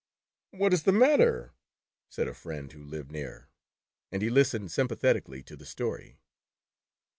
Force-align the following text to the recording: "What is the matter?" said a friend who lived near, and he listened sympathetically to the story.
"What 0.49 0.73
is 0.73 0.81
the 0.81 0.91
matter?" 0.91 1.53
said 2.09 2.27
a 2.27 2.33
friend 2.33 2.71
who 2.71 2.83
lived 2.83 3.11
near, 3.11 3.49
and 4.11 4.23
he 4.23 4.31
listened 4.31 4.71
sympathetically 4.71 5.43
to 5.43 5.55
the 5.55 5.63
story. 5.63 6.17